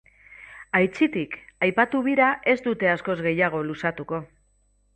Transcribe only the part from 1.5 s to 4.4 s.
aipatu bira ez dute askoz gehiago luzatuko.